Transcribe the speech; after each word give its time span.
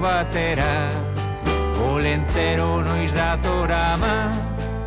batera. 0.00 0.90
Olentzero 1.86 2.82
noiz 2.84 3.12
datorama, 3.14 4.14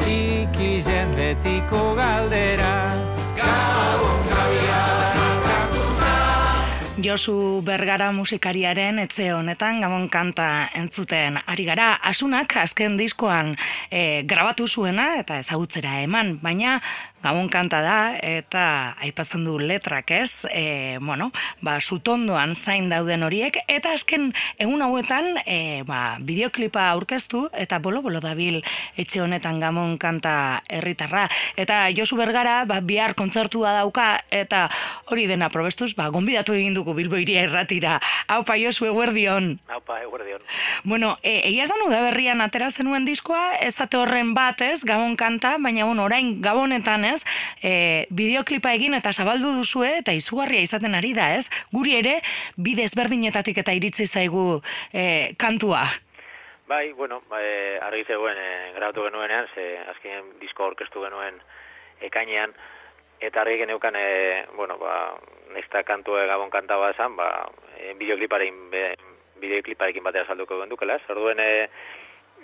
txiki 0.01 0.71
jendetiko 0.85 1.83
galdera. 1.99 2.73
Gabon. 3.37 4.18
Josu 6.99 7.61
Bergara 7.63 8.09
musikariaren 8.11 8.97
etxe 8.99 9.29
honetan 9.31 9.79
gamon 9.79 10.09
kanta 10.11 10.67
entzuten 10.75 11.37
ari 11.47 11.63
gara 11.63 11.93
asunak 12.11 12.57
azken 12.59 12.97
diskoan 12.99 13.53
e, 13.87 14.23
grabatu 14.27 14.67
zuena 14.67 15.13
eta 15.21 15.37
ezagutzera 15.39 16.01
eman, 16.03 16.37
baina 16.43 16.79
Gabon 17.19 17.49
kanta 17.51 17.81
da 17.83 18.15
eta 18.23 18.95
aipatzen 19.03 19.43
du 19.43 19.57
letrak 19.59 20.11
ez, 20.15 20.45
e, 20.55 20.97
bueno, 21.03 21.33
ba, 21.59 21.75
sutondoan 21.81 22.53
zain 22.55 22.87
dauden 22.87 23.25
horiek, 23.27 23.57
eta 23.67 23.91
azken 23.91 24.29
egun 24.55 24.79
hauetan 24.85 25.41
e, 25.43 25.83
ba, 25.87 26.15
bideoklipa 26.23 26.85
aurkeztu 26.93 27.49
eta 27.51 27.81
bolo-bolo 27.83 28.21
dabil 28.23 28.61
etxe 28.95 29.19
honetan 29.19 29.59
Gabon 29.59 29.97
kanta 29.99 30.61
herritarra. 30.71 31.25
Eta 31.59 31.81
Josu 31.91 32.15
Bergara 32.15 32.63
ba, 32.69 32.79
bihar 32.79 33.17
kontzertua 33.19 33.75
dauka 33.81 34.21
eta 34.31 34.69
hori 35.11 35.27
dena 35.27 35.51
probestuz, 35.51 35.91
ba, 35.99 36.07
gonbidatu 36.15 36.55
egin 36.55 36.77
dugu 36.77 36.88
Bilbo 36.93 37.17
iria 37.17 37.43
erratira. 37.43 37.99
Haupa 38.27 38.57
Josu 38.59 38.87
eguerdion. 38.89 39.59
Haupa 39.67 39.99
eguerdion. 40.01 40.41
Bueno, 40.83 41.17
e, 41.23 41.49
egia 41.49 41.65
zan 41.67 41.81
berrian 41.89 42.41
atera 42.41 42.69
zenuen 42.69 43.05
diskoa, 43.05 43.55
ez 43.61 43.75
horren 43.95 44.33
bat 44.33 44.61
ez, 44.61 44.83
Gabon 44.85 45.15
kanta, 45.15 45.57
baina 45.59 45.85
un, 45.85 45.99
orain 45.99 46.41
Gabonetan 46.41 47.05
ez, 47.05 47.23
e, 47.61 48.05
bideoklipa 48.09 48.73
egin 48.73 48.93
eta 48.93 49.13
zabaldu 49.13 49.53
duzue 49.57 49.99
eta 49.99 50.13
izugarria 50.13 50.61
izaten 50.61 50.95
ari 50.95 51.13
da, 51.13 51.33
ez? 51.35 51.49
Guri 51.71 51.97
ere, 51.99 52.19
bide 52.57 52.83
ezberdinetatik 52.83 53.57
eta 53.57 53.73
iritzi 53.73 54.05
zaigu 54.05 54.61
e, 54.93 55.33
kantua. 55.37 55.85
Bai, 56.69 56.91
bueno, 56.93 57.23
bai, 57.29 57.45
argi 57.81 58.03
zegoen 58.05 58.37
e, 58.37 58.49
grabatu 58.75 59.07
genuenean, 59.07 59.47
ze 59.55 59.71
azken 59.89 60.35
disko 60.41 60.67
orkestu 60.69 61.01
genuen 61.01 61.39
ekainean, 62.05 62.53
eta 63.19 63.41
argi 63.41 63.57
geneukan, 63.61 63.95
e, 63.95 64.45
bueno, 64.55 64.77
ba, 64.77 65.15
nesta 65.53 65.83
kantu 65.83 66.15
gabon 66.15 66.49
kanta 66.49 66.77
bat 66.77 66.95
esan, 66.95 67.15
ba, 67.15 67.49
e, 67.77 67.93
bideokliparekin, 67.99 68.69
bideokliparekin 69.39 70.03
batera 70.03 70.27
salduko 70.27 70.59
gendukela, 70.61 70.99
zer 71.07 71.19
duen, 71.19 71.39
e, 71.39 71.69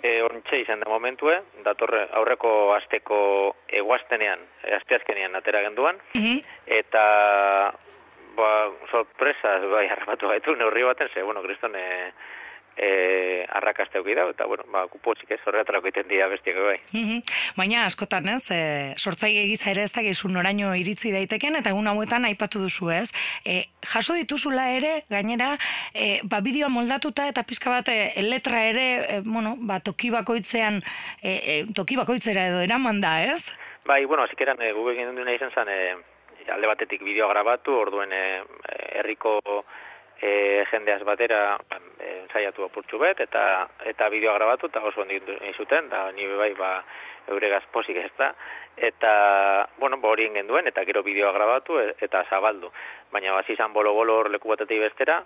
e, 0.02 0.20
orntxe 0.22 0.60
izan 0.60 0.80
da 0.80 0.90
momentue, 0.90 1.38
datorre 1.64 2.06
aurreko 2.20 2.74
asteko 2.76 3.18
eguaztenean, 3.80 4.42
e, 4.62 4.74
asteazkenean 4.76 5.34
atera 5.38 5.62
genduan, 5.66 6.00
mhm. 6.14 6.40
eta 6.66 7.04
ba, 8.36 8.50
sorpresa, 8.90 9.58
bai, 9.72 9.86
harrapatu 9.88 10.28
gaitu, 10.28 10.56
neurri 10.56 10.84
baten, 10.84 11.08
ze, 11.12 11.22
bueno, 11.22 11.42
kriston, 11.42 11.76
e, 11.76 12.12
e, 12.76 13.46
arrakazte 13.48 14.02
da, 14.14 14.28
eta, 14.30 14.46
bueno, 14.46 14.64
ba, 14.72 14.86
kupotzik 14.88 15.30
ez, 15.30 15.40
horretarako 15.46 15.88
iten 15.88 16.08
dira 16.08 16.28
bestiak 16.28 16.56
bai. 16.56 16.78
Mhm. 16.92 17.20
Baina, 17.56 17.84
askotan 17.86 18.28
ez, 18.28 18.50
e, 18.50 18.94
sortzai 18.96 19.32
egiza 19.38 19.70
ere 19.70 19.82
ez 19.82 19.92
da 19.92 20.02
gizun 20.02 20.34
noraino 20.36 20.74
iritzi 20.74 21.12
daiteken, 21.12 21.56
eta 21.56 21.70
egun 21.70 21.86
hauetan 21.86 22.24
aipatu 22.28 22.60
duzu 22.60 22.90
ez. 22.90 23.10
E, 23.44 23.64
jaso 23.92 24.14
dituzula 24.14 24.68
ere, 24.76 25.04
gainera, 25.10 25.56
e, 25.94 26.20
ba, 26.24 26.40
bideoa 26.40 26.68
moldatuta 26.68 27.28
eta 27.28 27.42
pizka 27.42 27.70
bat 27.70 27.88
e, 27.88 28.12
letra 28.22 28.62
ere, 28.68 28.88
e, 29.16 29.20
bueno, 29.24 29.56
ba, 29.58 29.80
toki 29.80 30.10
bakoitzean, 30.10 30.82
e, 31.22 31.32
e, 31.32 31.56
toki 31.74 31.96
bakoitzera 31.96 32.48
edo 32.52 32.60
eraman 32.60 33.00
da, 33.00 33.22
ez? 33.24 33.50
Bai, 33.86 34.04
bueno, 34.04 34.24
azik 34.24 34.40
eran, 34.40 34.60
e, 34.60 34.72
Google 34.72 34.98
egin 34.98 35.16
duen 35.16 35.32
izan 35.32 35.54
zen, 35.54 35.72
e, 35.72 35.96
alde 36.52 36.68
batetik 36.70 37.02
bideo 37.02 37.28
grabatu, 37.28 37.74
orduen 37.74 38.12
e, 38.12 38.22
herriko 39.00 39.40
e, 39.42 39.85
jendeaz 40.20 41.02
batera 41.04 41.58
e, 42.00 42.22
ensaiatu 42.22 42.64
apurtxu 42.64 42.98
bet, 42.98 43.20
eta 43.20 43.68
eta 43.84 44.08
bideoa 44.12 44.36
grabatu, 44.38 44.70
eta 44.70 44.80
oso 44.80 45.02
ondik 45.02 45.28
zuten, 45.56 45.88
da 45.88 46.10
nire 46.12 46.36
bai, 46.36 46.52
ba, 46.54 46.70
euregaz 47.28 47.64
posik 47.72 47.96
ez 47.96 48.12
da, 48.18 48.32
eta, 48.76 49.68
bueno, 49.78 49.98
ba, 49.98 50.08
hori 50.08 50.26
ingen 50.26 50.46
duen, 50.46 50.66
eta 50.66 50.84
gero 50.84 51.02
bideoa 51.02 51.32
grabatu, 51.32 51.78
e, 51.80 51.94
eta 52.00 52.24
zabaldu. 52.30 52.72
Baina, 53.12 53.32
ba, 53.32 53.42
zizan 53.46 53.72
bolo-bolo 53.72 54.20
hor 54.20 54.30
leku 54.30 54.48
batetik 54.48 54.80
bestera, 54.80 55.22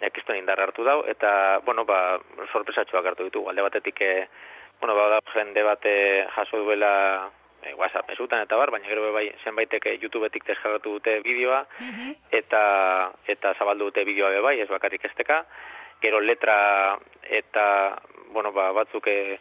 ekizten 0.00 0.36
indar 0.36 0.60
hartu 0.60 0.84
dau, 0.84 1.02
eta, 1.06 1.60
bueno, 1.64 1.84
ba, 1.84 2.18
sorpresatxoak 2.50 3.06
hartu 3.06 3.30
ditu, 3.30 3.46
alde 3.48 3.62
batetik, 3.62 4.00
e, 4.00 4.28
bueno, 4.80 4.96
ba, 4.98 5.08
da, 5.16 5.22
jende 5.32 5.62
bate 5.62 5.94
jaso 6.34 6.64
duela 6.64 7.30
e, 7.66 7.74
WhatsApp 7.74 8.10
esutan 8.14 8.44
eta 8.44 8.56
bar, 8.60 8.70
baina 8.74 8.88
gero 8.88 9.12
bai 9.12 9.26
zenbaitek 9.44 9.90
YouTubetik 10.02 10.46
deskargatu 10.46 10.98
dute 10.98 11.18
bideoa 11.24 11.64
mhm. 11.80 12.14
eta 12.32 12.62
eta 13.26 13.54
zabaldu 13.58 13.90
dute 13.90 14.04
bideoa 14.04 14.30
be 14.36 14.40
bai, 14.40 14.58
ez 14.60 14.68
bakarrik 14.68 15.04
esteka. 15.10 15.44
Gero 16.02 16.20
letra 16.20 16.98
eta 17.22 17.66
bueno, 18.34 18.52
ba, 18.52 18.72
batzuk 18.72 19.06
e, 19.08 19.38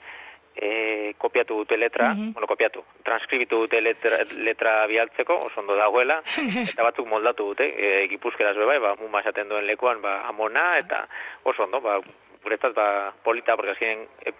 e, 0.55 1.13
kopiatu 1.17 1.57
dute 1.63 1.77
letra, 1.77 2.13
mm 2.13 2.33
bueno, 2.33 2.47
kopiatu, 2.47 2.83
transkribitu 3.03 3.63
dute 3.65 3.81
letra, 3.81 4.19
letra 4.37 4.73
bialtzeko, 4.87 5.37
oso 5.49 5.61
ondo 5.61 5.75
dagoela, 5.75 6.21
eta 6.71 6.85
batzuk 6.85 7.07
moldatu 7.09 7.49
dute, 7.51 7.67
e, 7.77 8.07
gipuzkeraz 8.11 8.55
be 8.57 8.69
bai, 8.69 8.79
ba, 8.79 8.95
muma 9.01 9.21
esaten 9.21 9.49
duen 9.49 9.67
lekuan, 9.67 10.01
ba, 10.01 10.21
amona, 10.29 10.77
eta 10.77 11.03
oso 11.43 11.65
ondo, 11.65 11.81
ba, 11.81 11.99
guretzat, 12.43 12.75
ba, 12.77 13.13
polita, 13.23 13.55
porque 13.55 13.73
azken, 13.73 14.07
e, 14.25 14.33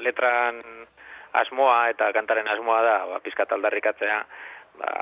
letran 0.00 0.62
asmoa 1.32 1.88
eta 1.92 2.12
kantaren 2.12 2.48
asmoa 2.48 2.80
da, 2.84 2.96
ba, 3.08 3.20
pizkat 3.24 3.52
aldarrikatzea, 3.52 4.18
ba, 4.78 4.92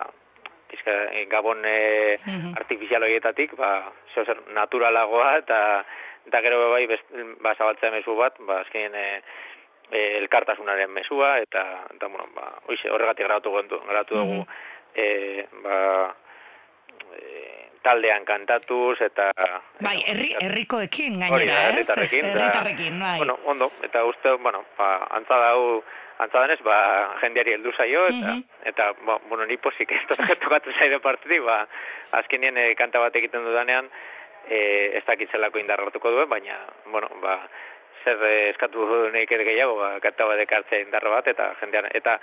pizka, 0.70 0.94
eh, 1.10 1.26
gabon 1.30 1.64
e, 1.66 2.18
artifizial 2.54 3.02
horietatik, 3.02 3.56
ba, 3.58 3.91
zer 4.14 4.42
naturalagoa, 4.54 5.36
eta, 5.42 5.60
eta 6.30 6.42
gero 6.46 6.70
bai, 6.70 6.84
best, 6.91 7.10
ba, 7.42 7.54
zabaltzea 7.56 7.91
mesu 7.94 8.14
bat, 8.18 8.38
ba, 8.46 8.60
azken 8.64 8.94
e, 8.94 9.06
e, 9.91 10.06
elkartasunaren 10.22 10.91
mesua, 10.94 11.36
eta, 11.42 11.66
eta 11.94 12.08
bueno, 12.08 12.30
ba, 12.36 12.52
oize, 12.68 12.91
horregatik 12.91 13.26
grabatu, 13.26 13.54
grabatu 13.88 14.22
dugu, 14.22 14.42
e, 14.94 15.47
ba, 15.64 15.78
taldean 17.82 18.26
kantatuz 18.28 19.00
eta 19.04 19.30
bai 19.80 19.97
herri 20.06 20.34
herrikoekin 20.41 21.16
gainera 21.22 21.62
ez? 21.80 21.86
herritarrekin 21.88 23.00
bai. 23.00 23.16
bueno 23.22 23.38
ondo 23.44 23.70
eta 23.82 24.04
uste 24.04 24.34
bueno 24.36 24.64
ba 24.78 25.06
antza 25.16 25.38
dau 25.41 25.82
antzadanez, 26.25 26.60
ba, 26.66 26.76
jendeari 27.22 27.56
heldu 27.56 27.72
zaio, 27.76 28.06
eta, 28.12 28.36
mm 28.36 28.47
eta 28.70 28.91
ba, 29.06 29.14
bueno, 29.31 29.47
ni 29.48 29.56
posik 29.56 29.92
ez 29.97 30.03
tokatu 30.44 30.72
zaide 30.76 30.98
partidi, 31.00 31.38
ba, 31.41 31.62
azkenien 32.19 32.58
e, 32.60 32.75
kanta 32.76 33.00
bat 33.00 33.14
egiten 33.16 33.47
dudanean, 33.47 33.88
e, 34.44 34.59
ez 34.98 35.04
dakitzelako 35.06 35.62
indarratuko 35.62 36.12
duen, 36.12 36.28
baina, 36.28 36.59
bueno, 36.92 37.09
ba, 37.22 37.38
zer 38.05 38.19
eskatu 38.50 38.78
nek 39.12 39.33
ere 39.33 39.44
gehiago, 39.44 39.77
ba, 39.81 40.00
kanta 40.00 40.27
bat 40.27 40.38
ekartzea 40.47 40.81
indarra 40.84 41.11
bat, 41.19 41.27
eta 41.34 41.44
jendean, 41.61 41.87
eta 41.94 42.19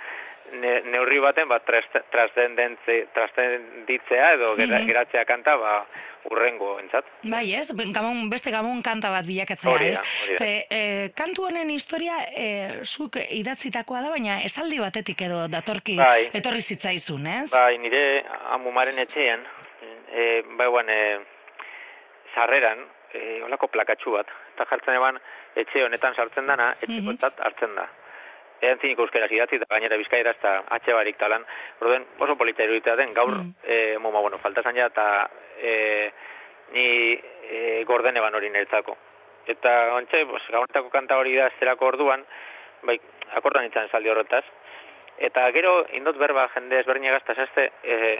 neurri 0.88 1.18
baten, 1.20 1.48
ba, 1.48 1.58
trascenditzea 1.60 4.32
edo 4.36 4.56
mm 4.56 4.86
geratzea 4.88 5.24
kanta, 5.28 5.56
ba, 5.60 5.86
urrengo 6.28 6.78
entzat. 6.80 7.04
Bai, 7.22 7.54
ez? 7.54 7.72
Gamon, 7.94 8.30
beste 8.30 8.50
gamon 8.52 8.82
kanta 8.82 9.10
bat 9.12 9.26
bilakatzea, 9.26 9.76
ez? 9.84 10.00
Ze, 10.36 10.66
e, 10.70 11.08
kantu 11.16 11.44
honen 11.48 11.70
historia 11.70 12.18
e, 12.32 12.84
zuk 12.84 13.16
idatzitakoa 13.16 14.02
da, 14.04 14.10
baina 14.14 14.42
esaldi 14.44 14.78
batetik 14.82 15.22
edo 15.28 15.48
datorki 15.52 15.96
bai. 16.00 16.30
etorri 16.36 16.62
zitzaizun, 16.62 17.26
ez? 17.26 17.50
Bai, 17.52 17.78
nire 17.82 18.24
amumaren 18.56 18.98
etxean, 19.04 19.40
e, 20.12 20.42
bai, 20.58 20.68
e, 20.88 21.18
sarreran, 22.34 22.78
e, 23.12 23.42
olako 23.44 23.68
plakatxu 23.72 24.12
bat, 24.16 24.30
eta 24.54 24.66
jartzen 24.70 24.98
eban, 24.98 25.18
etxe 25.56 25.84
honetan 25.84 26.14
sartzen 26.14 26.46
dana, 26.46 26.72
etxeko 26.80 27.14
mm 27.14 27.44
hartzen 27.46 27.74
da. 27.76 27.88
Ean 28.60 28.80
zinik 28.82 28.98
euskeraz 28.98 29.30
idatzi, 29.30 29.56
eta 29.56 29.68
gainera 29.70 29.96
bizkaira 29.96 30.32
eta 30.34 30.54
atxe 30.74 30.94
barik 30.94 31.18
talan. 31.18 31.44
Orduen, 31.80 32.06
oso 32.18 32.34
polita 32.36 32.64
iruditea 32.64 32.96
den, 32.98 33.12
gaur, 33.14 33.36
mm. 33.36 33.52
e, 33.62 33.98
moma, 34.02 34.20
bueno, 34.20 34.38
falta 34.42 34.62
zan 34.62 34.76
ja, 34.76 34.88
eta 34.90 35.28
e, 35.62 36.10
ni 36.74 36.88
e, 37.14 37.84
gordene 37.86 38.20
ban 38.20 38.34
hori 38.34 38.50
nertzako. 38.50 38.96
Eta 39.46 39.94
ontsa, 39.94 40.24
pues, 40.26 40.42
gabonetako 40.50 40.90
kanta 40.90 41.16
hori 41.16 41.36
da 41.38 41.46
esterako 41.52 41.86
orduan, 41.92 42.24
bai, 42.82 42.98
akordan 43.38 43.62
nintzen 43.62 43.88
saldi 43.92 44.10
horretaz. 44.10 44.44
Eta 45.18 45.46
gero, 45.54 45.84
indot 45.94 46.18
berba 46.18 46.48
jende 46.54 46.82
ezberdin 46.82 47.08
egaztaz 47.12 47.38
ezte, 47.46 47.70
e, 47.82 48.18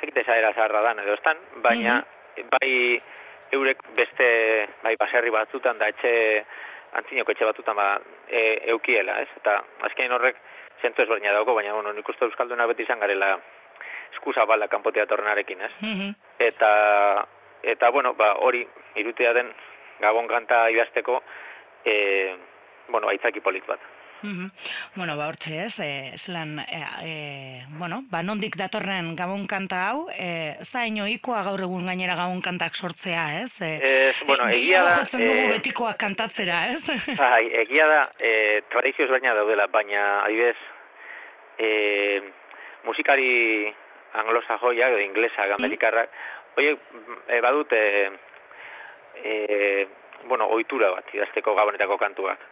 zekite 0.00 0.24
zaharra 0.24 0.80
dan 0.82 1.04
edo 1.04 1.14
estan, 1.20 1.38
baina, 1.62 2.00
mm 2.00 2.18
bai, 2.48 3.02
eurek 3.52 3.82
beste, 3.96 4.28
bai, 4.82 4.94
baserri 5.00 5.30
batzutan 5.30 5.78
da 5.78 5.88
etxe, 5.92 6.12
antzinoko 6.98 7.32
etxe 7.32 7.48
batzutan 7.48 7.76
ba, 7.76 7.88
e, 8.28 8.42
eukiela, 8.72 9.18
ez? 9.22 9.28
Eta 9.40 9.58
azkein 9.88 10.12
horrek 10.12 10.38
zentu 10.82 11.04
ezberdina 11.04 11.34
dauko, 11.36 11.54
baina, 11.58 11.74
bueno, 11.76 11.92
nik 11.92 12.08
uste 12.08 12.26
euskalduna 12.26 12.66
beti 12.70 12.86
izan 12.86 13.00
garela 13.00 13.36
eskusa 14.12 14.44
bala 14.48 14.68
kanpotea 14.68 15.06
torrenarekin, 15.06 15.60
ez? 15.68 15.72
Mm 15.80 16.18
Eta, 16.42 16.70
eta, 17.62 17.90
bueno, 17.94 18.14
ba, 18.18 18.32
hori, 18.42 18.64
irutea 18.98 19.32
den 19.36 19.52
gabon 20.00 20.26
kanta 20.26 20.64
idazteko, 20.74 21.20
e, 21.84 21.94
bueno, 22.88 23.08
aitzaki 23.08 23.40
polit 23.40 23.66
bat. 23.68 23.80
Mm 24.22 24.50
Bueno, 24.94 25.16
ba, 25.16 25.28
hortxe 25.28 25.64
ez, 25.64 25.78
e, 25.80 26.12
zelan, 26.16 26.58
e, 26.60 26.80
e, 27.02 27.12
bueno, 27.78 28.02
ba, 28.10 28.22
nondik 28.22 28.56
datorren 28.60 29.14
gabon 29.16 29.46
kanta 29.50 29.80
hau, 29.88 30.08
e, 30.12 30.58
ez 30.60 30.68
da 30.70 30.84
inoikoa 30.86 31.42
gaur 31.46 31.62
egun 31.64 31.86
gainera 31.88 32.14
gabon 32.18 32.42
kantak 32.44 32.76
sortzea, 32.76 33.40
ez? 33.40 33.60
E, 33.62 33.72
Ez, 34.10 34.16
bueno, 34.26 34.48
e, 34.48 34.58
egia 34.58 34.82
da, 34.84 34.98
jotzen 35.00 35.24
dugu 35.24 35.46
e, 35.46 35.48
betikoak 35.56 35.98
kantatzera, 35.98 36.60
ez? 36.74 36.82
Bai, 37.18 37.46
egia 37.64 37.88
da, 37.88 38.02
e, 38.18 38.62
tradizioz 38.70 39.08
baina 39.10 39.34
daudela, 39.38 39.66
baina, 39.72 40.04
adibidez, 40.26 40.58
e, 41.58 42.22
musikari 42.84 43.72
anglosajoiak 44.20 44.92
edo 44.92 45.02
inglesak, 45.02 45.56
amerikarrak, 45.56 46.14
horiek 46.56 46.78
e, 47.28 47.40
badute, 47.40 47.82
e, 49.24 49.34
bueno, 50.28 50.46
ohitura 50.52 50.92
bat, 50.94 51.14
idazteko 51.16 51.56
gabonetako 51.56 51.98
kantuak. 51.98 52.51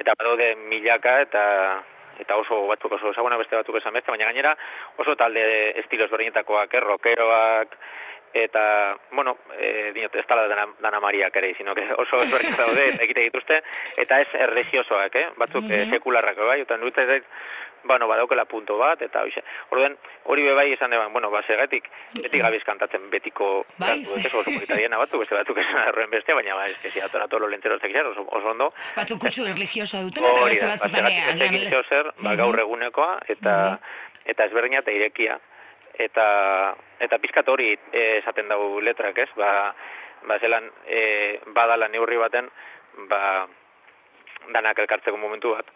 Eta 0.00 0.16
badaude 0.16 0.54
milaka 0.70 1.20
eta 1.26 1.44
eta 2.20 2.36
oso 2.36 2.66
batzuk 2.68 2.92
oso 2.96 3.12
ezaguna 3.14 3.38
beste 3.40 3.56
batzuk 3.56 3.78
esan 3.80 3.96
beste, 3.96 4.12
baina 4.12 4.28
gainera 4.28 4.52
oso 5.00 5.14
talde 5.16 5.42
estilo 5.80 6.04
ezberdinetakoak, 6.04 6.74
eh, 6.74 6.82
rockeroak, 6.84 7.76
eta, 8.32 8.96
bueno, 9.12 9.36
e, 9.58 9.92
dinot, 9.94 10.14
ez 10.14 10.26
tala 10.26 10.46
dana, 10.48 10.66
dana 10.80 11.00
mariak 11.00 11.34
ere, 11.36 11.54
sino 11.56 11.74
que 11.74 11.86
oso 11.96 12.22
ezberdin 12.22 12.56
daude, 12.56 12.84
egite 13.02 13.20
dituzte, 13.26 13.62
eta 13.96 14.20
ez 14.20 14.28
erregiosoak, 14.34 15.14
eh? 15.16 15.28
batzuk 15.36 15.64
mm 15.64 15.70
Mhm. 15.72 15.90
sekularrak, 15.90 16.36
bai, 16.36 16.60
eta 16.60 16.76
nutzen 16.76 17.06
zait, 17.06 17.24
bueno, 17.82 18.06
badaukela 18.06 18.44
punto 18.44 18.76
bat, 18.78 19.00
eta 19.02 19.22
hoxe. 19.24 19.42
Orden, 19.70 19.96
hori 20.24 20.42
be 20.44 20.52
bai 20.52 20.72
esan 20.72 20.90
deban, 20.90 21.12
bueno, 21.12 21.30
ba, 21.30 21.42
segatik, 21.42 21.88
beti 22.22 22.38
gabiz 22.38 22.62
kantatzen 22.64 23.08
betiko 23.10 23.64
Bai. 23.78 24.04
kantu, 24.04 24.16
ez 24.16 24.34
oso 24.34 24.44
polita 24.50 24.76
diena 24.76 24.98
batzuk, 24.98 25.20
beste 25.20 25.34
batzuk 25.34 25.58
esan 25.58 25.88
erroen 25.88 26.10
bestea, 26.10 26.34
baina 26.34 26.54
ba, 26.54 26.68
ez 26.68 26.76
que 26.82 26.90
si 26.90 27.00
atora 27.00 27.26
tolo 27.28 27.48
lenteros 27.48 27.80
tekizer, 27.80 28.06
oso, 28.06 28.26
oso 28.30 28.50
ondo. 28.50 28.72
Batzuk 28.96 29.18
kutsu 29.20 29.46
erligiosoa 29.46 30.02
duten, 30.02 30.24
eta 30.24 30.44
beste 30.44 30.66
batzutan 30.66 31.06
ez 31.06 31.86
zer, 31.88 32.12
ba, 32.18 32.34
gaur 32.36 32.60
egunekoa, 32.60 33.18
eta, 33.28 33.78
eta 34.26 34.44
ezberdina 34.44 34.78
eta 34.84 34.92
irekia. 34.92 35.40
Eta, 36.00 36.26
eta 37.02 37.18
pizkat 37.20 37.48
hori 37.52 37.74
eh, 37.74 38.18
esaten 38.20 38.48
dugu 38.48 38.80
letrak, 38.80 39.18
ez? 39.20 39.28
Ba, 39.36 39.50
ba 40.28 40.38
zelan 40.40 40.68
e, 40.86 41.00
badala 41.56 41.88
neurri 41.88 42.16
baten, 42.20 42.48
ba, 43.10 43.46
danak 44.52 44.80
elkartzeko 44.84 45.20
momentu 45.20 45.54
bat, 45.56 45.68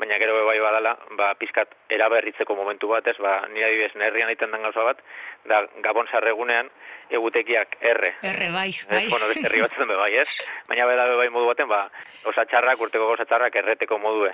baina 0.00 0.16
gero 0.18 0.34
bai 0.46 0.58
badala, 0.58 0.94
ba, 1.18 1.34
pizkat 1.36 1.74
eraberritzeko 1.92 2.56
momentu 2.56 2.88
bat, 2.88 3.06
ez? 3.06 3.16
Ba, 3.20 3.42
nire 3.52 3.66
adibidez, 3.68 3.92
nerrian 4.00 4.30
egiten 4.32 4.50
den 4.54 4.62
gauza 4.64 4.84
bat, 4.86 5.02
da 5.48 5.60
Gabon 5.84 6.08
sarregunean, 6.08 6.70
egutekiak 7.10 7.76
erre. 7.80 8.14
Erre, 8.22 8.48
bai, 8.54 8.70
Ez, 8.70 8.86
bai. 8.88 9.06
bueno, 9.10 9.28
beste 9.28 9.44
herri 9.48 9.60
batzen 9.64 9.88
bai, 9.88 10.12
ez? 10.22 10.28
Baina 10.68 10.86
beda 10.88 11.06
be 11.10 11.16
bai 11.20 11.28
modu 11.34 11.50
baten, 11.50 11.68
ba, 11.68 11.82
osa 12.24 12.44
txarrak, 12.48 12.80
urteko 12.80 13.06
goza 13.12 13.26
txarrak 13.28 13.56
erreteko 13.62 13.98
modue. 13.98 14.30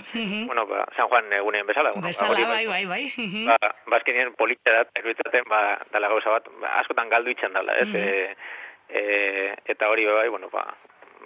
bueno, 0.47 0.67
ba, 0.67 0.85
San 0.97 1.09
Juan 1.09 1.33
egunean 1.33 1.67
bezala. 1.67 1.91
Bueno, 1.93 2.07
ba, 2.07 2.15
Bezala, 2.15 2.33
hori 2.37 2.45
bai, 2.45 2.67
bai, 2.67 2.85
bai. 2.87 3.13
Mhm. 3.17 3.47
Ba, 3.47 3.75
ba 3.87 3.97
azkenean 3.97 4.35
politxe 4.39 4.71
da, 4.71 4.85
eruditzaten, 4.95 5.45
ba, 5.51 5.79
dala 5.93 6.09
gauza 6.09 6.31
bat, 6.31 6.49
ba, 6.61 6.77
askotan 6.81 7.11
galdu 7.11 7.31
itxan 7.35 7.53
dala, 7.53 7.75
ez? 7.83 7.89
e, 7.95 8.37
e, 8.89 9.55
eta 9.65 9.89
hori 9.91 10.07
bai, 10.07 10.29
bueno, 10.29 10.49
ba, 10.53 10.67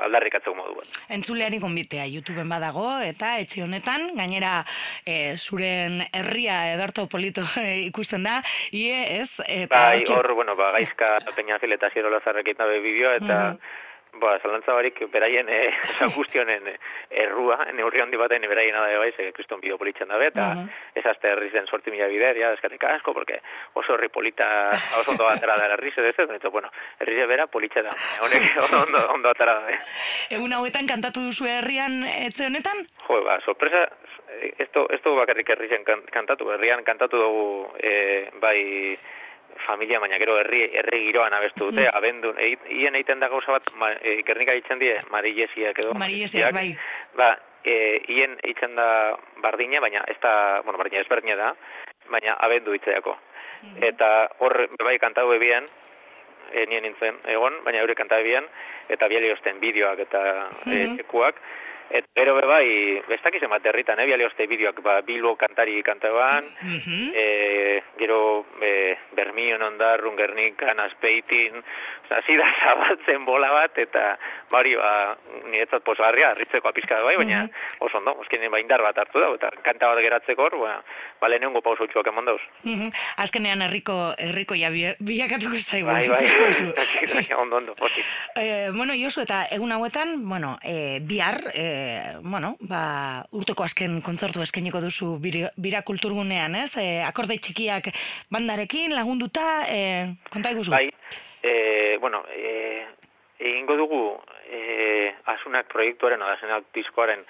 aldarrikatzeko 0.07 0.55
modu 0.57 0.77
bat. 0.79 1.01
Entzuleari 1.17 1.61
gonbitea, 1.63 2.07
YouTubeen 2.15 2.49
badago, 2.51 2.87
eta 3.05 3.37
etxe 3.43 3.65
honetan, 3.65 4.11
gainera 4.19 4.61
e, 5.05 5.37
zuren 5.37 6.01
herria 6.13 6.63
Ederto 6.75 7.07
Polito 7.11 7.45
e, 7.63 7.87
ikusten 7.89 8.27
da, 8.27 8.41
ie 8.73 9.21
ez, 9.21 9.31
eta 9.47 9.85
Bai, 9.91 10.03
hor, 10.17 10.33
bueno, 10.39 10.57
ba, 10.57 10.73
gaizka 10.79 11.19
peñafil 11.37 11.77
eta 11.77 11.91
ziro 11.95 12.11
lazarrekin 12.13 12.59
dabe 12.59 12.81
bideoa, 12.85 13.17
eta, 13.21 13.41
ba, 14.13 14.39
zalantza 14.43 14.73
barik, 14.75 14.99
beraien, 15.13 15.49
e, 15.51 15.73
guztionen 16.15 16.67
errua, 17.11 17.57
neurri 17.73 18.01
handi 18.01 18.17
baten, 18.17 18.43
beraien 18.49 18.75
da 18.75 18.99
bai, 18.99 19.13
ze 19.17 19.33
kriston 19.33 19.61
bideo 19.61 19.79
politzen 19.79 20.09
dabe, 20.09 20.27
eta 20.27 20.55
Mhm. 20.55 20.69
ez 20.95 21.07
azte 21.07 21.29
herriz 21.29 21.53
den 21.53 21.67
sorti 21.67 21.91
mila 21.91 22.07
bider, 22.09 22.37
ja, 22.37 22.53
eskarrik 22.53 22.83
asko, 22.85 23.15
porque 23.15 23.41
oso 23.75 23.95
herri 23.95 24.09
polita, 24.09 24.71
oso 24.99 25.11
ondo 25.13 25.29
atera 25.29 25.57
da 25.57 25.67
herriz, 25.75 25.97
ez 25.99 26.15
ez, 26.19 26.31
eta, 26.31 26.49
bueno, 26.49 26.71
herriz 26.99 27.27
bera 27.29 27.47
politxe 27.47 27.83
da, 27.83 27.91
honek 28.21 28.43
ondo, 28.85 29.07
ondo, 29.15 29.29
atera 29.31 29.55
da, 29.61 29.79
Egun 30.31 30.53
hauetan 30.53 30.87
kantatu 30.87 31.21
duzu 31.21 31.47
herrian 31.47 32.03
etxe 32.05 32.47
honetan? 32.47 32.85
Jo, 33.07 33.23
ba, 33.25 33.41
sorpresa, 33.41 33.89
esto, 34.59 34.87
esto 34.91 35.15
bakarrik 35.17 35.49
herrizen 35.51 35.85
kan- 35.85 36.05
kantatu, 36.11 36.51
herrian 36.53 36.83
kantatu 36.85 37.17
dugu, 37.19 37.73
e, 37.83 38.31
bai, 38.41 38.99
familia, 39.67 40.01
baina 40.01 40.19
gero 40.19 40.39
herri, 40.41 40.63
herri 40.73 41.05
giroan 41.07 41.33
abestu 41.33 41.71
dute, 41.71 41.87
abendun, 41.93 42.39
eit, 42.39 42.61
hien 42.69 42.95
egiten 42.95 43.21
da 43.21 43.29
gauza 43.29 43.53
bat, 43.53 43.71
ma, 43.77 43.93
e, 43.93 44.19
ikernika 44.21 44.53
ditzen 44.57 44.79
die, 44.79 44.97
marilesiak 45.11 45.79
edo. 45.79 45.95
Marilesiak, 45.95 46.53
bai. 46.55 46.77
Ba, 47.17 47.33
e, 47.65 48.01
hien 48.09 48.39
eitzen 48.43 48.75
da 48.77 49.17
bardina, 49.43 49.81
baina 49.81 50.05
ez 50.09 50.17
da, 50.23 50.61
bueno, 50.65 50.79
bardina 50.79 51.03
ezberdina 51.03 51.37
da, 51.37 51.55
baina 52.11 52.37
abendu 52.41 52.75
itzeako. 52.75 53.17
Eta 53.85 54.31
hor, 54.41 54.57
bai, 54.81 54.99
kantatu 54.99 55.33
ebian, 55.37 55.67
e, 56.53 56.67
nien 56.67 56.83
nintzen 56.83 57.21
egon, 57.29 57.61
baina 57.65 57.83
eure 57.85 57.95
kanta 57.95 58.19
ebian, 58.21 58.47
eta 58.89 59.09
biali 59.09 59.31
osten 59.31 59.61
bideoak 59.61 60.07
eta 60.09 60.23
e, 60.67 60.87
txekuak, 60.97 61.43
Eta 61.91 62.07
gero 62.15 62.37
be 62.37 62.47
bai, 62.47 62.67
ez 63.11 63.19
dakiz 63.19 63.43
emat 63.43 63.65
herritan, 63.67 63.99
eh, 63.99 64.05
biali 64.07 64.23
oste 64.23 64.47
bideoak, 64.47 64.79
ba, 64.81 65.01
Bilbo 65.03 65.35
kantari 65.35 65.83
kantaban, 65.83 66.47
Mhm. 66.63 67.11
e, 67.15 67.83
gero 67.99 68.47
e, 68.63 68.97
Bermion 69.31 69.63
ondarrun, 69.63 70.17
Gernikan, 70.19 70.81
Azpeitin, 70.83 71.63
hasi 72.11 72.35
da 72.37 72.47
zabaltzen 72.65 73.23
bola 73.25 73.51
bat, 73.55 73.77
eta 73.79 74.17
bari, 74.51 74.73
ba, 74.75 75.15
niretzat 75.47 75.85
posgarria, 75.87 76.33
arritzeko 76.35 76.67
apizka 76.73 76.99
bai, 77.05 77.15
baina 77.21 77.45
oso 77.79 78.01
ondo, 78.01 78.17
oskinen 78.19 78.51
ba, 78.51 78.59
indar 78.59 78.83
bat 78.83 78.99
hartu 78.99 79.21
da, 79.23 79.29
eta 79.37 79.51
kanta 79.63 79.93
bat 79.93 80.03
geratzeko 80.03 80.49
hor, 80.49 80.57
ba, 80.59 80.73
ba 81.21 81.29
lehenengo 81.31 81.63
pauso 81.63 81.87
txuak 81.87 82.09
emon 82.11 82.27
dauz. 82.27 82.41
Mhm. 82.65 82.91
Azkenean 83.23 83.63
herriko 83.63 83.95
herriko 84.19 84.59
ja 84.59 84.71
bi- 84.75 84.97
bilakatuko 84.99 85.61
zaigu. 85.63 85.87
Bai, 85.87 86.09
bai, 86.09 86.27
ondo, 87.43 87.61
ondo, 87.63 87.75
pozik. 87.79 88.05
Eh, 88.35 88.71
bueno, 88.75 88.95
Josu, 88.99 89.23
eta 89.23 89.45
egun 89.55 89.71
hauetan, 89.73 90.17
bueno, 90.29 90.57
eh, 90.65 90.99
bihar, 91.07 91.39
eh, 91.55 92.17
bueno, 92.23 92.57
ba, 92.67 93.23
urteko 93.31 93.63
azken 93.69 94.01
kontzertu 94.03 94.43
eskainiko 94.43 94.81
duzu 94.83 95.15
bira, 95.23 95.83
kulturgunean, 95.87 96.57
ez? 96.65 96.75
Eh, 96.83 97.05
akorde 97.07 97.39
txikiak 97.39 97.93
bandarekin, 98.31 98.97
lagunduta, 99.21 99.65
eh, 99.69 100.15
konta 100.33 100.51
iguzu. 100.51 100.71
Bai, 100.71 100.91
e, 101.43 101.99
bueno, 102.01 102.25
e, 102.33 102.87
egingo 103.39 103.77
dugu 103.77 104.21
e, 104.49 105.15
asunak 105.27 105.69
proiektuaren, 105.69 106.23
asunak 106.23 106.65
diskoaren 106.75 107.21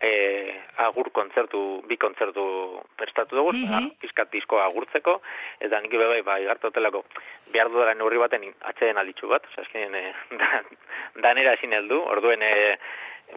e, 0.00 0.60
agur 0.76 1.10
kontzertu, 1.12 1.82
bi 1.86 1.96
kontzertu 1.96 2.80
prestatu 2.96 3.36
dugu, 3.36 3.52
Mhm. 3.52 3.90
pizkat 4.00 4.30
diskoa 4.32 4.64
agurtzeko, 4.64 5.20
eta 5.60 5.80
nik 5.80 5.92
bai, 5.92 6.22
bai, 6.22 6.42
igartotelako 6.42 7.04
behar 7.52 7.68
dudala 7.68 7.94
neurri 7.94 8.18
baten 8.18 8.54
atxeden 8.62 8.98
alditxu 8.98 9.28
bat, 9.28 9.44
oza, 9.46 9.62
eskenean, 9.62 9.94
e, 9.94 10.14
da, 10.30 10.62
danera 11.24 11.54
ezin 11.54 11.72
heldu, 11.72 12.00
orduen, 12.02 12.42
e, 12.42 12.78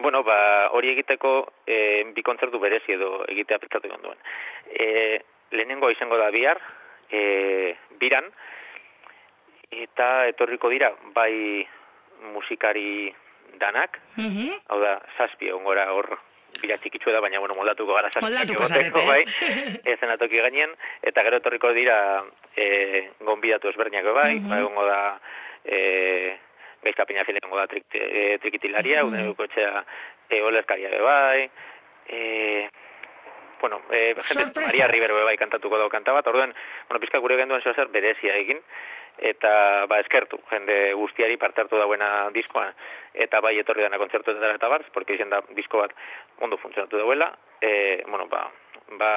bueno, 0.00 0.22
ba, 0.22 0.68
hori 0.72 0.90
egiteko 0.90 1.52
e, 1.66 2.04
bi 2.14 2.22
kontzertu 2.22 2.58
berezi 2.58 2.92
edo 2.92 3.24
egitea 3.28 3.58
pentsatu 3.58 3.88
duen. 3.88 4.18
E, 4.70 5.22
lehenengo 5.50 5.90
izango 5.90 6.16
da 6.18 6.30
bihar, 6.30 6.60
e, 7.10 7.76
biran, 8.00 8.24
eta 9.70 10.26
etorriko 10.28 10.68
dira 10.72 10.92
bai 11.14 11.66
musikari 12.34 13.12
danak, 13.58 13.98
Mhm. 14.16 14.50
hau 14.68 14.80
da, 14.80 15.00
zazpi 15.18 15.48
egon 15.48 15.64
gora 15.64 15.92
hor 15.92 16.18
bira 16.60 16.78
txikitsu 16.78 17.10
da, 17.12 17.20
baina 17.20 17.38
bueno, 17.38 17.54
moldatuko 17.54 17.92
gara 17.94 18.08
zazpi 18.10 18.24
Moldatuko 18.24 18.64
zarete, 18.66 19.06
bai, 19.06 19.22
ez? 19.26 19.80
ezen 19.84 20.10
atoki 20.10 20.38
gainen, 20.40 20.70
eta 21.02 21.22
gero 21.22 21.36
etorriko 21.36 21.72
dira 21.72 22.24
e, 22.56 23.10
gonbidatu 23.20 23.68
ezberdinak 23.68 24.04
bai, 24.14 24.38
Mhm. 24.40 24.48
ba, 24.48 24.58
egongo 24.58 24.84
da 24.86 25.20
e, 25.64 26.38
gaizka 26.82 27.04
peina 27.06 27.24
file 27.24 27.38
egongo 27.42 27.56
da 27.58 27.66
trik, 27.66 27.84
e, 27.92 28.38
trikitilaria, 28.38 29.04
mm 29.04 29.34
etxea 29.38 29.84
e, 30.30 30.40
olerkaria 30.42 30.90
bai, 31.02 31.50
e, 32.08 32.68
bueno, 33.60 33.82
eh, 33.90 34.14
jende. 34.28 34.60
Maria 34.60 34.86
Rivero 34.86 35.16
be 35.16 35.24
bai 35.24 35.36
kantatuko 35.36 35.78
dago 35.78 35.90
kanta 35.90 36.12
bat, 36.12 36.26
orduen, 36.26 36.54
bueno, 36.88 37.00
pizka 37.00 37.18
gure 37.18 37.36
genduen 37.36 37.62
zeo 37.62 37.74
zer 37.74 37.88
berezia 37.88 38.36
egin, 38.36 38.62
eta 39.18 39.86
ba 39.90 39.98
eskertu, 40.00 40.38
jende 40.50 40.92
guztiari 40.94 41.36
parte 41.36 41.60
hartu 41.60 41.78
dauena 41.78 42.30
diskoan, 42.34 42.72
eta 43.14 43.40
bai 43.40 43.56
etorri 43.58 43.82
dana 43.82 43.98
kontzertuetara 43.98 44.54
eta 44.54 44.70
barz, 44.70 44.86
porque 44.94 45.14
izen 45.18 45.30
da 45.30 45.42
disko 45.56 45.82
bat 45.82 45.94
ondo 46.40 46.58
funtzionatu 46.58 46.98
dauela, 46.98 47.32
e, 47.60 48.02
bueno, 48.06 48.28
ba, 48.28 48.46
ba 48.98 49.12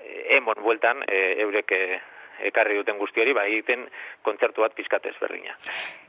eh, 0.00 0.36
emon 0.38 0.62
bueltan, 0.62 1.04
e, 1.06 1.36
eurek 1.44 1.72
eh, 1.72 2.00
ekarri 2.50 2.76
duten 2.78 2.98
guzti 2.98 3.22
hori, 3.22 3.34
ba, 3.34 3.46
egiten 3.46 3.86
kontzertu 4.22 4.62
bat 4.62 4.74
pizkatez 4.74 5.14
berdina. 5.20 5.56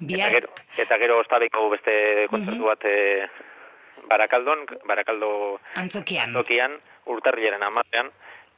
Eta 0.01 0.29
gero, 0.33 0.51
eta 0.77 0.97
gero 1.01 1.21
ostabeko 1.21 1.69
beste 1.73 1.93
kontzertu 2.33 2.69
bat 2.69 2.85
e, 2.85 2.97
Barakaldon, 4.09 4.65
Barakaldo 4.87 5.59
antzokian. 5.75 6.33
tokian, 6.33 6.77
urtarrilaren 7.09 7.63
amarean, 7.63 8.11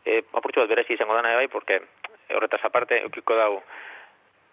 e, 0.06 0.22
apurtxo 0.34 0.62
bat 0.64 0.70
berezi 0.70 0.94
izango 0.94 1.16
dana 1.16 1.36
bai, 1.36 1.48
porque 1.48 1.82
horretaz 2.36 2.62
aparte, 2.66 3.02
eukiko 3.06 3.36
dau, 3.36 3.62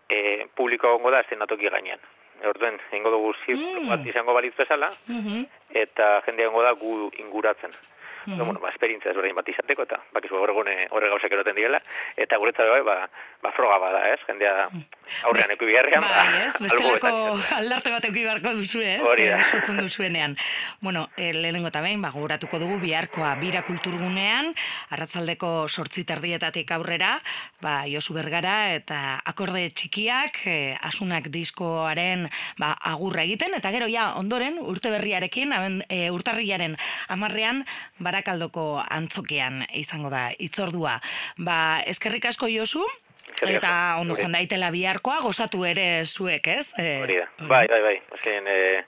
e, 0.09 0.47
publiko 0.55 0.93
gongo 0.97 1.11
da 1.11 1.21
eszenatoki 1.21 1.69
gainean. 1.69 2.00
Orduen, 2.47 2.78
ingo 2.95 3.11
dugu 3.11 3.33
zirkulo 3.45 3.81
Mm. 3.83 3.88
bat 3.90 4.07
izango 4.07 4.35
balitz 4.35 4.55
bezala, 4.57 4.90
Mhm. 5.09 5.45
eta 5.75 6.23
jende 6.26 6.47
gongo 6.47 6.62
da 6.62 6.73
gu 6.73 7.11
inguratzen. 7.19 7.73
Mm 8.28 8.44
bueno, 8.49 8.61
ba, 8.61 8.70
esperientzia 8.70 9.11
ezberdin 9.12 9.37
bat 9.37 9.49
izateko, 9.49 9.85
eta 9.88 9.99
bakizu 10.14 10.38
gaur 10.38 10.52
egune 10.52 10.75
horre 10.94 11.08
gauzak 11.11 11.32
eroten 11.32 11.56
direla, 11.56 11.80
eta 12.16 12.38
guretzat 12.40 12.68
bai, 12.70 12.80
ba, 12.87 12.97
ba 13.42 13.52
froga 13.52 13.78
bada, 13.82 14.02
ez? 14.12 14.20
Jendea 14.26 14.68
aurrean 15.28 15.52
eku 15.54 15.66
bigarrean, 15.68 16.04
ba, 16.04 16.12
ba, 16.14 16.44
ez? 16.47 16.54
Bestelako 16.62 17.11
aldarte 17.58 17.92
bat 17.92 18.08
eku 18.08 18.16
biharko 18.16 18.52
duzu, 18.58 18.82
ez? 18.85 19.00
Hori 19.04 19.28
da. 19.28 19.40
Eh, 19.40 19.49
Jotzen 19.52 19.80
duzuenean. 19.82 20.37
Bueno, 20.80 21.08
e, 21.16 21.32
lehenengo 21.32 21.70
eta 21.73 21.82
behin, 21.85 22.02
ba, 22.04 22.12
gogoratuko 22.14 22.61
dugu 22.62 22.78
biharkoa 22.82 23.35
bira 23.40 23.64
kulturgunean, 23.66 24.52
arratzaldeko 24.97 25.52
sortzi 25.68 26.04
terdietatik 26.08 26.73
aurrera, 26.76 27.16
ba, 27.64 27.82
Josu 27.90 28.16
Bergara 28.16 28.75
eta 28.76 29.00
akorde 29.28 29.66
txikiak, 29.76 30.40
e, 30.47 30.58
asunak 30.88 31.28
diskoaren 31.32 32.28
ba, 32.58 32.73
agurra 32.92 33.25
egiten, 33.26 33.54
eta 33.58 33.73
gero 33.75 33.88
ja, 33.90 34.12
ondoren, 34.20 34.58
urte 34.62 34.92
berriarekin, 34.92 35.52
aben, 35.56 35.80
e, 35.88 36.08
urtarriaren 36.14 36.76
amarrean, 37.08 37.64
barakaldoko 38.18 38.82
antzokean 38.82 39.64
izango 39.78 40.10
da, 40.10 40.28
itzordua. 40.38 40.98
Ba, 41.38 41.82
eskerrik 41.87 42.26
asko 42.26 42.48
Josu, 42.50 42.84
eta 43.46 43.98
ondo 44.00 44.16
joan 44.18 44.34
daitela 44.34 44.70
biharkoa, 44.75 45.20
gozatu 45.22 45.64
ere 45.64 46.04
zuek, 46.04 46.46
ez? 46.48 46.72
E, 46.78 47.00
Hori 47.02 47.18
da. 47.20 47.28
Bai, 47.46 47.66
bai, 47.70 47.80
bai. 47.82 47.94
Azken, 48.16 48.48
e, 48.48 48.82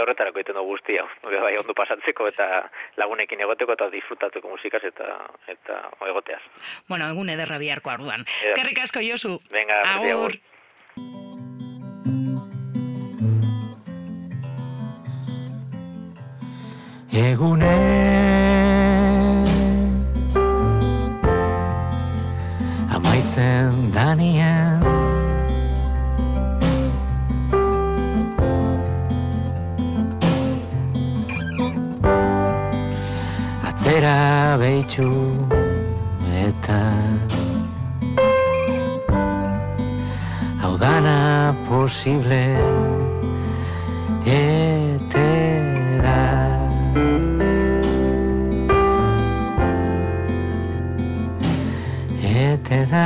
horretarako 0.00 0.40
egiten 0.40 0.56
dugu 0.56 0.74
guztia. 0.74 1.04
Bai, 1.22 1.40
bai, 1.42 1.52
ondo 1.60 1.74
pasatzeko 1.76 2.28
eta 2.32 2.64
lagunekin 2.96 3.44
egoteko 3.44 3.76
eta 3.76 3.90
disfrutatuko 3.92 4.54
musikaz 4.54 4.82
eta 4.88 5.20
eta 5.46 5.84
egoteaz. 6.08 6.40
Bueno, 6.88 7.10
egun 7.12 7.28
ederra 7.36 7.60
biharkoa 7.60 8.00
orduan. 8.00 8.24
Eder. 8.40 8.54
Eskerrik 8.54 8.82
asko 8.86 9.04
Josu. 9.04 9.38
Venga, 9.52 9.84
beti 9.92 10.16
agur. 10.16 10.40
Egune 17.14 18.13
Amaitzen 23.34 23.90
danien 23.90 24.78
Atzera 33.66 34.56
behitxu 34.58 35.10
eta 36.46 36.80
Hau 40.62 40.76
dana 40.78 41.54
posible 41.66 42.44
ete 44.24 45.43
ete 52.74 52.86
da 52.90 53.04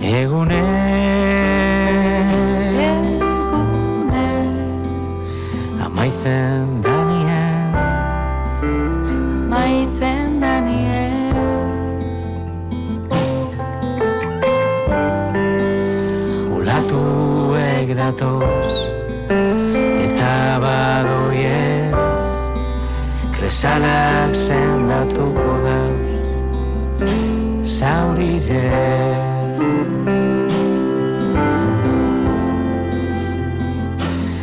egune 0.00 0.64
amaitzen 5.84 6.68
danien 6.82 7.72
Maitzen 9.52 10.40
danie 10.40 11.04
Ulatuek 16.56 17.96
datoz 17.96 18.97
Kresalak 23.48 24.36
sendatuko 24.36 25.52
dauz 25.64 26.10
Zaurize. 27.64 28.60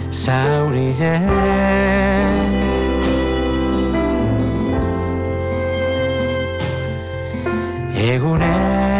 Zaurize. 0.10 1.14
Egune 7.94 8.95